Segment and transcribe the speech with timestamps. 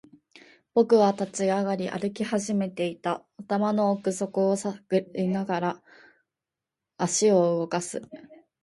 [0.73, 3.23] 僕は立ち上がり、歩き始めていた。
[3.37, 4.81] 頭の奥底を探
[5.13, 5.83] りながら、
[6.97, 8.01] 足を動かす。